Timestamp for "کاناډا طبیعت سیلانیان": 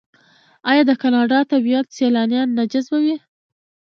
1.01-2.49